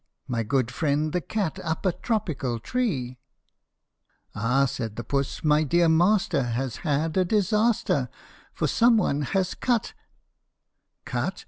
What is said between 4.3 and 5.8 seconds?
Ah," said Puss," my